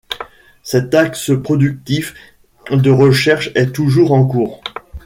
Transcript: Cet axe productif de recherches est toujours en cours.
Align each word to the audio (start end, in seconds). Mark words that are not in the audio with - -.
Cet 0.63 0.95
axe 0.95 1.29
productif 1.43 2.15
de 2.71 2.89
recherches 2.89 3.51
est 3.53 3.71
toujours 3.71 4.13
en 4.13 4.25
cours. 4.25 4.61